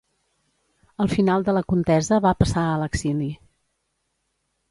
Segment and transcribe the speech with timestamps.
[1.03, 3.27] Al final de la contesa va passar a l'exili.